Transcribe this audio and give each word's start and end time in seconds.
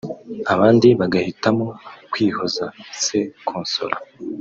abandi 0.53 0.87
bagahitamo 0.99 1.65
kwihoza 2.11 2.65
(se 3.03 3.19
consoler) 3.49 3.99